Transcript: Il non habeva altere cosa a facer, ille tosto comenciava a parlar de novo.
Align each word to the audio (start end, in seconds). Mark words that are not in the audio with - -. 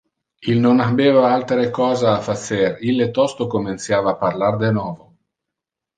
Il 0.51 0.57
non 0.59 0.79
habeva 0.79 1.27
altere 1.31 1.67
cosa 1.75 2.13
a 2.15 2.19
facer, 2.29 2.77
ille 2.93 3.11
tosto 3.19 3.45
comenciava 3.55 4.13
a 4.15 4.19
parlar 4.25 4.57
de 4.65 4.71
novo. 4.79 5.11